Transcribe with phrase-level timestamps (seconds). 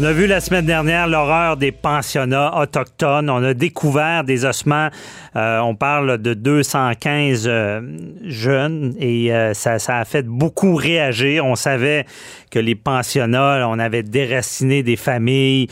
[0.00, 3.28] On a vu la semaine dernière l'horreur des pensionnats autochtones.
[3.28, 4.90] On a découvert des ossements.
[5.34, 7.80] Euh, on parle de 215 euh,
[8.22, 11.44] jeunes et euh, ça, a fait beaucoup réagir.
[11.44, 12.06] On savait
[12.52, 15.66] que les pensionnats, on avait déraciné des familles.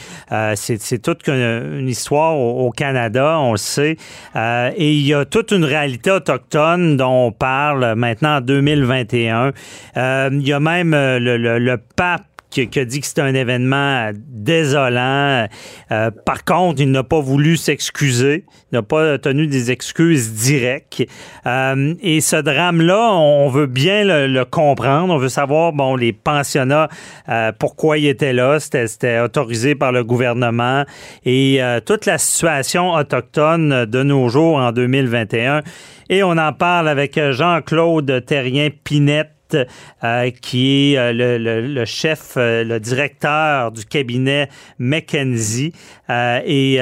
[0.56, 3.96] C'est toute une, histoire au, Canada, on le sait.
[4.34, 9.52] et il y a toute une réalité autochtone dont on parle maintenant en 2021.
[9.96, 15.46] il y a même le pape qui, a dit que c'était un événement désolant.
[15.90, 21.04] Euh, par contre, il n'a pas voulu s'excuser, n'a pas tenu des excuses directes.
[21.46, 25.12] Euh, et ce drame-là, on veut bien le, comprendre.
[25.12, 26.88] On veut savoir, bon, les pensionnats,
[27.28, 28.58] euh, pourquoi ils étaient là.
[28.60, 30.84] C'était autorisé par le gouvernement.
[31.24, 35.62] Et toute la situation autochtone de nos jours en 2021.
[36.08, 42.80] Et on en parle avec Jean-Claude Terrien-Pinette euh, qui est euh, le, chef, euh, le
[42.80, 45.72] directeur du cabinet McKenzie
[46.08, 46.80] et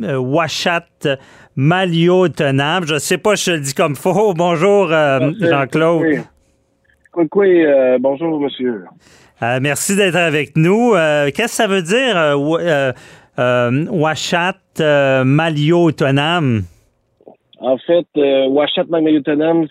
[0.00, 0.86] Washat
[1.56, 2.86] Malio Tenable.
[2.86, 4.34] Je ne sais pas si je le dis comme faux.
[4.36, 6.02] Bonjour, Jean-Claude.
[7.34, 7.64] Oui,
[7.98, 8.84] bonjour, monsieur.
[9.40, 10.92] merci d'être avec nous.
[10.92, 12.36] Qu'est-ce que ça veut dire,
[13.90, 16.62] Washat Malio Tenable?
[17.58, 18.84] En fait, euh, Ouachat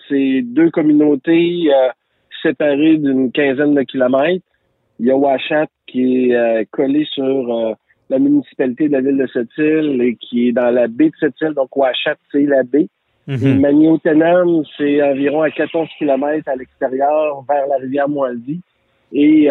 [0.08, 1.88] c'est deux communautés euh,
[2.42, 4.44] séparées d'une quinzaine de kilomètres.
[5.00, 7.72] Il y a Ouachat qui est euh, collé sur euh,
[8.10, 11.54] la municipalité de la ville de Sept-Îles et qui est dans la baie de Sept-Îles.
[11.54, 12.88] Donc, Ouachat, c'est la baie.
[13.26, 13.34] Mm
[14.78, 18.62] c'est environ à 14 kilomètres à l'extérieur vers la rivière Moisy.
[19.12, 19.48] Et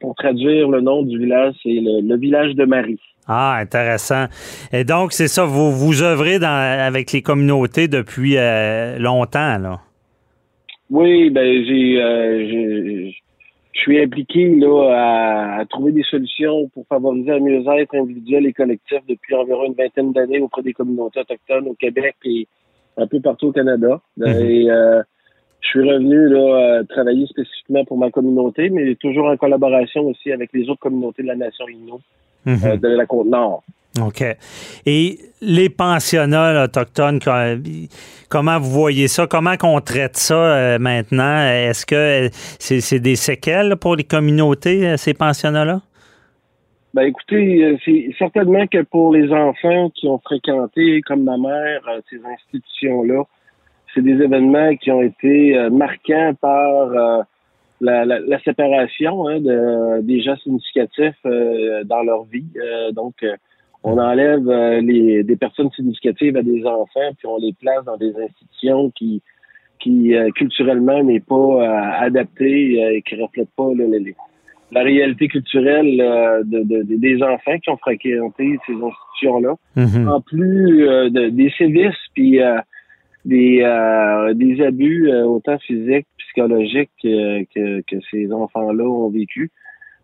[0.00, 3.00] pour traduire le nom du village, c'est le village de Marie.
[3.28, 4.26] Ah, intéressant.
[4.72, 9.80] Et donc, c'est ça, vous, vous œuvrez dans, avec les communautés depuis euh, longtemps, là?
[10.88, 13.10] Oui, ben j'ai euh,
[13.72, 18.98] je suis impliqué là à, trouver des solutions pour favoriser un mieux-être individuel et collectif
[19.08, 22.46] depuis environ une vingtaine d'années auprès des communautés autochtones au Québec et
[22.96, 24.00] un peu partout au Canada.
[24.16, 24.26] Mhm.
[24.28, 25.02] Et euh,
[25.60, 30.50] je suis revenu là travailler spécifiquement pour ma communauté, mais toujours en collaboration aussi avec
[30.52, 32.00] les autres communautés de la nation Innu.
[32.46, 32.58] Mhm.
[32.64, 33.62] Euh, de la Côte-Nord.
[34.00, 34.22] OK.
[34.84, 37.18] Et les pensionnats autochtones,
[38.28, 39.26] comment vous voyez ça?
[39.26, 41.46] Comment qu'on traite ça euh, maintenant?
[41.48, 45.80] Est-ce que c'est des séquelles pour les communautés, euh, ces pensionnats-là?
[46.94, 52.16] Ben écoutez, c'est certainement que pour les enfants qui ont fréquenté, comme ma mère, ces
[52.16, 53.24] institutions-là,
[53.96, 57.24] c'est des événements qui ont été marquants par
[57.80, 62.46] la, la, séparation hein, de, des gens significatifs euh, dans leur vie.
[62.56, 63.36] Euh, donc, euh,
[63.84, 64.48] on enlève
[64.80, 69.22] les, des personnes significatives à des enfants, puis on les place dans des institutions qui,
[69.78, 73.68] qui culturellement n'est pas adaptées et qui reflètent pas
[74.72, 75.98] la réalité culturelle
[76.46, 79.54] de, de, des enfants qui ont fréquenté ces institutions-là.
[79.76, 80.08] Mm-hmm.
[80.08, 82.40] En plus des sévices, puis
[83.26, 87.42] des, euh, des abus euh, autant physiques, psychologiques que,
[87.82, 89.50] que, ces enfants-là ont vécu.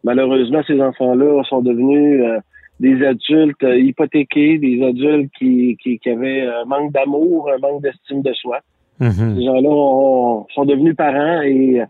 [0.02, 2.38] Malheureusement, ces enfants-là sont devenus euh,
[2.80, 8.22] des adultes hypothéqués, des adultes qui, qui, qui avaient un manque d'amour, un manque d'estime
[8.22, 8.58] de soi.
[9.00, 9.36] Mm-hmm.
[9.36, 11.80] Ces gens-là sont devenus parents et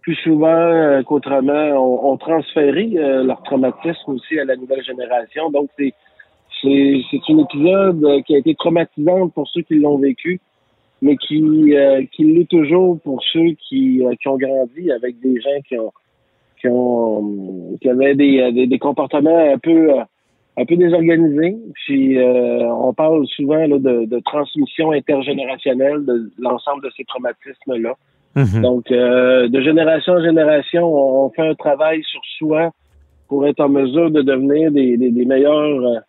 [0.00, 5.48] plus souvent qu'autrement ont, transféré leur traumatisme aussi à la nouvelle génération.
[5.50, 5.94] Donc, c'est
[6.60, 10.40] c'est un épisode qui a été traumatisant pour ceux qui l'ont vécu
[11.02, 11.42] mais qui,
[11.74, 15.76] euh, qui l'est toujours pour ceux qui, euh, qui ont grandi avec des gens qui
[15.76, 15.92] ont
[16.60, 19.90] qui ont qui avaient des, euh, des, des comportements un peu
[20.56, 21.56] un peu désorganisés.
[21.84, 27.94] Puis on parle souvent là, de, de, transmission intergénérationnelle de l'ensemble de ces traumatismes-là.
[28.36, 28.60] Mm-hmm.
[28.60, 32.70] Donc, de génération en génération, on fait un travail sur soi
[33.28, 36.02] pour être en mesure de devenir des, des, des meilleurs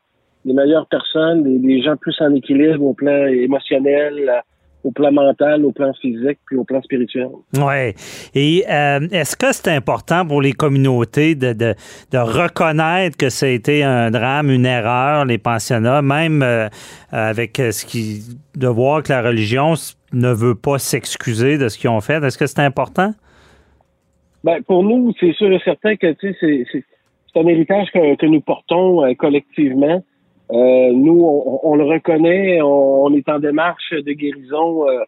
[0.44, 4.44] des meilleures personnes, des, des, gens plus en équilibre au plan émotionnel,
[4.84, 7.30] au plan mental, au plan physique, puis au plan spirituel.
[7.54, 7.94] Oui.
[8.36, 11.74] Et euh, est-ce que c'est important pour les communautés de, de,
[12.12, 16.68] de, reconnaître que ça a été un drame, une erreur, les pensionnats, même euh,
[17.12, 18.22] avec ce qui.
[18.56, 19.74] de voir que la religion
[20.12, 22.24] ne veut pas s'excuser de ce qu'ils ont fait?
[22.24, 23.14] Est-ce que c'est important?
[24.44, 29.06] Ben, pour nous, c'est sûr et certain que c'est un héritage que, que nous portons
[29.06, 30.04] euh, collectivement.
[30.52, 35.04] Euh, nous, on, on, le reconnaît, on, on, est en démarche de guérison euh,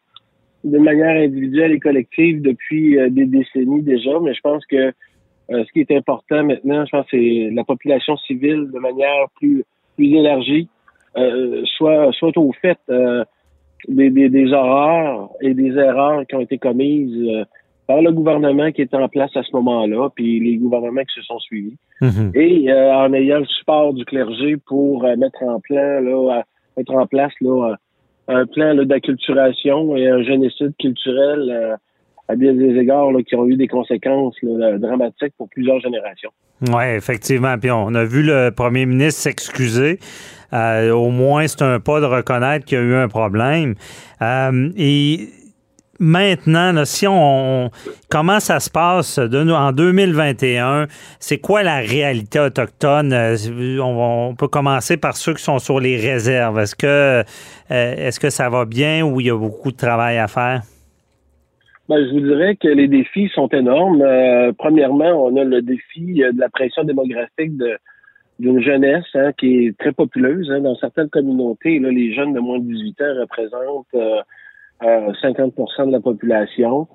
[0.63, 4.93] de manière individuelle et collective depuis euh, des décennies déjà, mais je pense que
[5.51, 9.63] euh, ce qui est important maintenant, je pense, c'est la population civile de manière plus,
[9.95, 10.67] plus élargie,
[11.77, 12.77] soit, soit au fait
[13.87, 17.45] des, des, des, horreurs et des erreurs qui ont été commises
[17.87, 21.21] par le gouvernement qui était en place à ce moment-là, puis les gouvernements qui se
[21.21, 22.31] sont suivis, mhm.
[22.33, 26.43] et euh, en ayant le support du clergé pour euh, mettre en plan là,
[26.77, 27.75] mettre en place là,
[28.27, 31.75] un plan d'acculturation et un génocide culturel euh,
[32.27, 32.49] à des,
[32.79, 36.31] égards là, qui ont eu des conséquences dramatiques pour plusieurs générations.
[36.69, 37.55] Oui, effectivement.
[37.59, 39.99] Puis on a vu le premier ministre s'excuser.
[40.51, 43.75] au moins, c'est un pas de reconnaître qu'il y a eu un problème.
[44.75, 45.29] et
[45.99, 47.69] maintenant, si on,
[48.09, 50.87] comment ça se passe en 2021?
[51.19, 53.13] C'est quoi la réalité autochtone?
[53.13, 53.35] Euh,
[53.81, 56.59] on, peut commencer par ceux qui sont sur les réserves.
[56.59, 57.23] Est-ce que, euh,
[57.69, 60.61] est-ce que ça va bien ou il y a beaucoup de travail à faire?
[61.87, 64.01] Ben, je vous dirais que les défis sont énormes.
[64.01, 67.51] Euh, premièrement, on a le défi de la pression démographique
[68.39, 70.49] d'une jeunesse hein, qui est très populeuse.
[70.51, 70.61] Hein.
[70.61, 74.25] Dans certaines communautés, les jeunes de moins de 18 ans représentent
[74.81, 76.87] 50% de la population.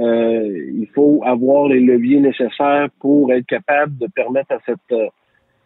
[0.00, 5.06] Euh, il faut avoir les leviers nécessaires pour être capable de permettre à cette, euh,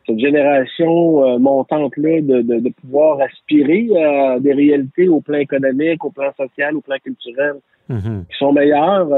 [0.07, 6.05] cette génération euh, montante-là de, de, de, pouvoir aspirer à des réalités au plan économique,
[6.05, 7.55] au plan social, au plan culturel
[7.89, 8.27] mm-hmm.
[8.27, 9.09] qui sont meilleures.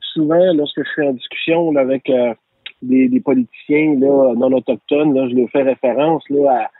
[0.00, 2.10] souvent, lorsque je suis en discussion avec
[2.80, 6.70] des, des, politiciens là, non autochtones, là, je leur fais référence là, à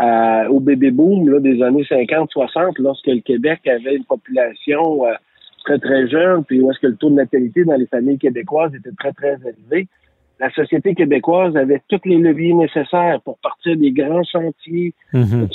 [0.00, 5.12] au bébé boom là, des années 50-60, lorsque le Québec avait une population euh,
[5.64, 8.74] très, très jeune, puis où est-ce que le taux de natalité dans les familles québécoises
[8.74, 9.88] était très, très élevé.
[10.40, 15.46] La société québécoise avait tous les leviers nécessaires pour partir des grands chantiers, mm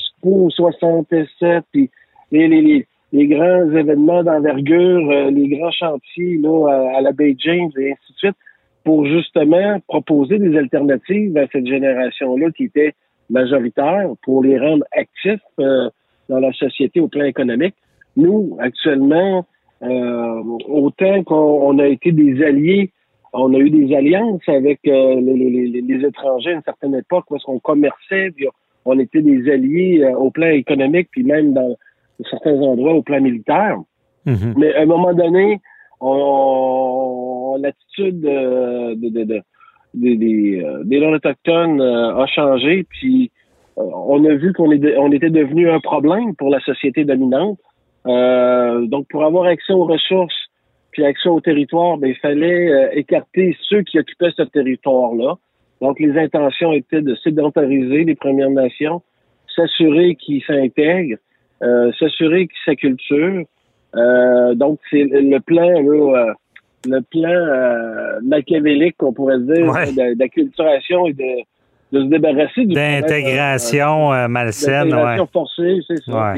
[0.50, 1.90] 67, puis
[2.32, 7.36] les, les, les, grands événements d'envergure, euh, les grands chantiers là, à, à la Bay
[7.40, 8.36] James et ainsi de suite,
[8.84, 12.94] pour justement proposer des alternatives à cette génération-là qui était
[13.34, 15.90] majoritaire pour les rendre actifs euh,
[16.30, 17.76] dans la société au plan économique.
[18.16, 19.46] Nous, actuellement,
[19.82, 22.92] euh, autant qu'on a été des alliés,
[23.34, 27.60] on a eu des alliances avec euh, les, étrangers à une certaine époque parce qu'on
[27.60, 28.48] commerçait, puis
[28.86, 31.76] on était des alliés au plan économique, puis même dans
[32.30, 33.78] certains endroits au plan militaire.
[34.28, 34.54] Mm-hmm.
[34.58, 35.60] Mais à un moment donné,
[36.00, 39.42] on, l'attitude de, de,
[39.94, 43.32] des, des, euh, des non-autochtones euh, a changé, puis
[43.78, 47.60] euh, on a vu qu'on on était devenu un problème pour la société dominante.
[48.06, 50.42] donc, pour avoir accès aux ressources
[50.92, 55.36] puis accès au territoire, ben, il fallait écarter ceux qui occupaient ce territoire-là.
[55.82, 59.02] Donc, les intentions étaient de sédentariser les Premières Nations,
[59.56, 61.18] s'assurer qu'ils s'intègrent,
[62.00, 63.46] s'assurer qu'ils s'acculturent.
[64.54, 66.36] donc, c'est le plan là,
[66.86, 69.72] le plan euh, machiavélique, qu'on pourrait dire,
[70.16, 76.36] d'acculturation et de, de, se débarrasser du D'intégration euh, malsaine, D'intégration forcée, c'est ça.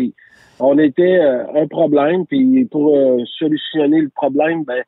[0.59, 2.95] on était euh, un problème, puis pour
[3.37, 4.83] solutionner le problème, ben,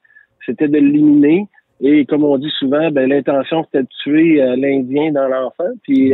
[0.45, 1.47] c'était de l'éliminer.
[1.79, 5.71] Et comme on dit souvent, ben, l'intention, c'était de tuer l'Indien dans l'enfant.
[5.83, 6.13] Puis,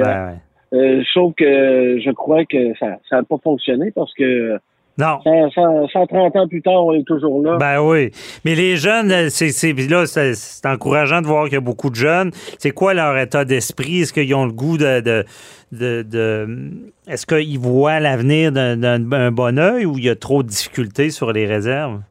[1.13, 4.57] trouve que je crois que ça n'a pas fonctionné parce que
[4.97, 5.19] non.
[5.23, 7.57] 130 ans plus tard, on est toujours là.
[7.57, 8.11] Ben oui.
[8.45, 12.31] Mais les jeunes, c'est là, c'est encourageant de voir qu'il y a beaucoup de jeunes.
[12.59, 14.01] C'est quoi leur état d'esprit?
[14.01, 15.01] Est-ce qu'ils ont le goût de.
[15.01, 16.71] de, de,
[17.07, 21.31] Est-ce qu'ils voient l'avenir d'un bon oeil ou il y a trop de difficultés sur
[21.31, 22.01] les réserves?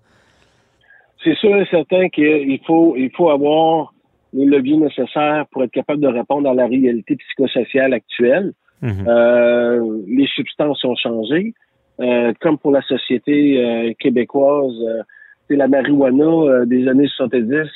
[1.23, 3.95] C'est sûr et certain qu'il faut, il faut avoir
[4.33, 8.55] les leviers nécessaires pour être capable de répondre à la réalité psychosociale actuelle.
[8.83, 9.07] Mm-hmm.
[9.07, 11.55] euh, les substances ont changé.
[12.01, 15.03] Euh, comme pour la société euh, québécoise, euh,
[15.49, 17.69] c'est la marijuana des années 70,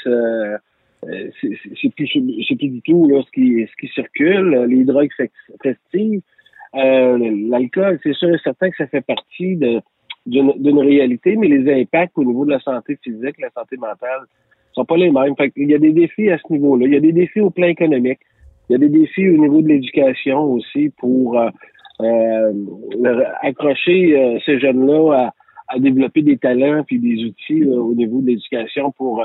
[1.41, 5.11] c'est plus plus du tout là, ce qui ce qui circule, les drogues
[5.63, 6.23] festives,
[6.73, 9.57] l'alcool, c'est sûr et certain que ça fait partie
[10.27, 14.23] d'une réalité, mais les impacts au niveau de la santé physique, la santé mentale,
[14.77, 15.35] sont pas les mêmes.
[15.37, 16.87] Fait il y a des défis à ce niveau-là.
[16.87, 18.21] Il y a des défis au plan économique.
[18.69, 21.49] Il y a des défis au niveau de l'éducation aussi pour euh,
[23.43, 25.31] accrocher euh, ces jeunes-là
[25.69, 29.25] à développer des talents puis des outils au niveau de l'éducation pour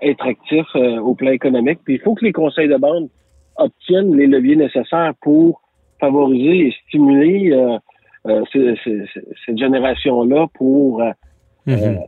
[0.00, 1.80] être actif au plan économique.
[1.84, 3.08] Puis il faut que les conseils de bande
[3.56, 5.60] obtiennent les leviers nécessaires pour
[6.00, 7.54] favoriser et stimuler
[8.24, 11.12] cette génération-là pour mm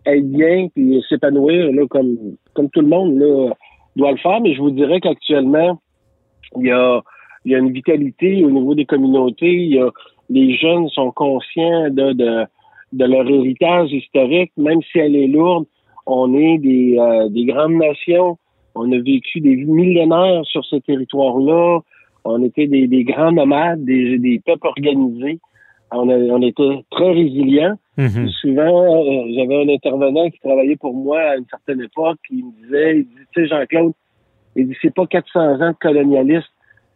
[0.07, 2.17] être bien puis s'épanouir comme
[2.55, 3.53] comme tout le monde là,
[3.97, 4.41] doit le faire.
[4.41, 5.79] Mais je vous dirais qu'actuellement,
[6.57, 7.03] il y a
[7.45, 9.53] il y a une vitalité au niveau des communautés.
[9.53, 9.91] Il y a,
[10.31, 12.45] les jeunes sont conscients de, de,
[12.93, 15.67] de leur héritage historique, même si elle est lourde.
[16.07, 18.39] On est des, euh, des grandes nations.
[18.75, 21.81] On a vécu des millénaires sur ce territoire-là.
[22.25, 25.39] On était des, des grands nomades, des, des peuples organisés.
[25.91, 27.77] On, a, on était très résilients.
[27.99, 28.29] Mm-hmm.
[28.41, 32.63] Souvent, euh, j'avais un intervenant qui travaillait pour moi à une certaine époque, qui me
[32.63, 33.93] disait, il dit, tu sais, Jean-Claude,
[34.57, 36.49] il dit, c'est pas 400 ans de colonialisme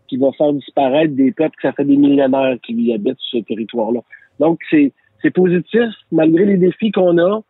[0.08, 4.00] qui va faire disparaître des peuples, ça fait des millénaires qui habitent sur ce territoire-là.
[4.40, 7.40] Donc, c'est, c'est positif, malgré les défis qu'on a.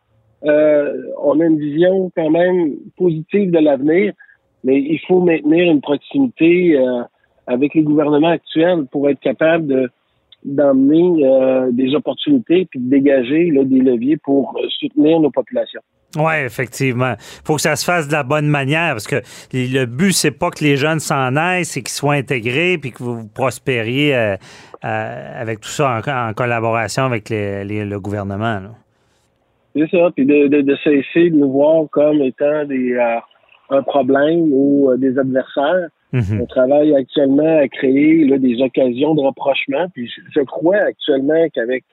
[0.45, 4.13] Euh, on a une vision quand même positive de l'avenir,
[4.63, 7.01] mais il faut maintenir une proximité euh,
[7.47, 9.89] avec les gouvernements actuels pour être capable de
[10.45, 15.81] d'emmener euh, des opportunités puis de dégager là, des leviers pour soutenir nos populations.
[16.17, 17.13] Oui, effectivement.
[17.17, 19.21] Il faut que ça se fasse de la bonne manière parce que
[19.53, 23.03] le but, c'est pas que les jeunes s'en aillent, c'est qu'ils soient intégrés puis que
[23.03, 24.35] vous prospériez euh,
[24.83, 28.61] euh, avec tout ça en, collaboration avec le gouvernement.
[29.75, 32.97] C'est ça, puis de, cesser de nous voir comme étant des,
[33.69, 36.41] un problème ou des adversaires Mhm.
[36.41, 39.87] On travaille actuellement à créer des occasions de rapprochement.
[39.93, 41.83] Puis je, crois actuellement qu'avec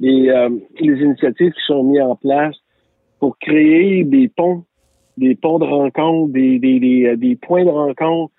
[0.00, 2.54] les, euh, les initiatives qui sont mises en place
[3.20, 4.64] pour créer des ponts,
[5.16, 8.32] des ponts de rencontre, des, des, des, des points de rencontre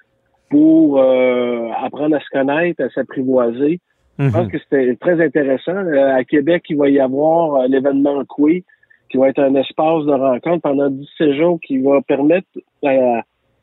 [0.50, 3.80] pour euh, apprendre à se connaître, à s'apprivoiser.
[4.20, 4.52] Je pense mhm.
[4.52, 5.76] que c'était très intéressant.
[5.76, 8.64] Euh, à Québec, il va y avoir l'événement Coué,
[9.10, 12.48] qui va être un espace de rencontre pendant 17 jours qui va permettre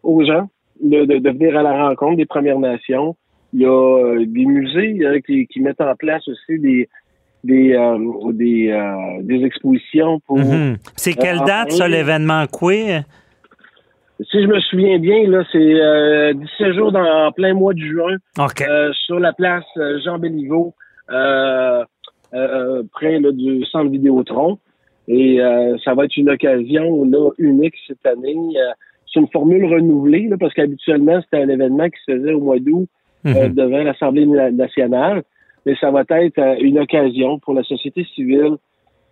[0.03, 0.49] aux gens
[0.81, 3.17] de, venir à la rencontre des Premières Nations.
[3.53, 6.89] Il y a euh, des musées euh, qui, mettent en place aussi des
[7.45, 10.39] des euh, des, expositions pour.
[10.39, 10.77] Mhm.
[10.97, 13.03] C'est quelle date ça l'événement Queer?
[14.31, 18.17] Si je me souviens bien, là, c'est 17 jours dans, en plein mois de juin
[19.07, 19.65] sur la place
[20.05, 20.73] Jean Béliveau,
[21.09, 21.89] près
[23.33, 24.59] du centre Vidéotron.
[25.09, 25.41] Et
[25.85, 28.37] ça va être une occasion là, unique cette année
[29.15, 32.89] c'est une formule renouvelée, parce qu'habituellement, c'était un événement qui se faisait au mois d'août
[33.27, 33.55] euh, mhm.
[33.55, 35.23] devant l'Assemblée nationale.
[35.67, 38.57] Mais ça va être euh, une occasion pour la société civile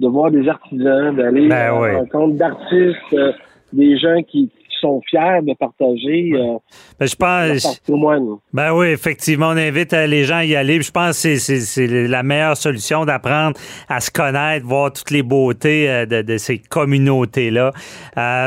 [0.01, 3.33] de voir des artisans, d'aller ben à rencontre d'artistes, euh,
[3.73, 4.51] des gens qui,
[4.83, 6.59] sont fiers de partager euh,
[6.99, 8.37] ben, je pense, patrimoine.
[8.53, 10.83] Ben oui, effectivement, on invite euh, les gens à y aller.
[10.83, 13.59] Je pense que c'est la meilleure solution d'apprendre
[13.89, 17.73] à se connaître, voir toutes les beautés euh, de, ces communautés-là.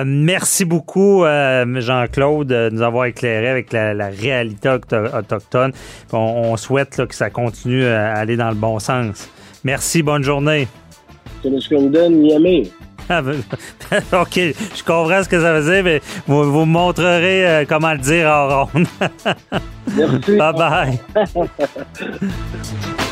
[0.05, 5.71] merci beaucoup, Jean-Claude, de nous avoir éclairé avec la, réalité autochtone.
[6.11, 9.29] On, souhaite que ça continue à aller dans le bon sens.
[9.63, 10.67] Merci, bonne journée.
[11.41, 11.49] C'est
[14.13, 17.99] OK, je comprends ce que ça veut dire, mais vous, vous montrerez euh, comment le
[17.99, 18.87] dire en ronde.
[19.95, 20.37] Merci.
[20.37, 20.99] Bye bye.